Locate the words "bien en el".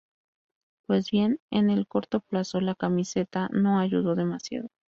1.11-1.85